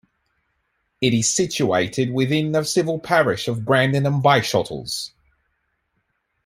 It 0.99 1.13
is 1.13 1.31
situated 1.31 2.11
within 2.11 2.53
the 2.53 2.63
civil 2.63 2.97
parish 2.97 3.47
of 3.47 3.63
Brandon 3.63 4.07
and 4.07 4.23
Byshottles. 4.23 5.11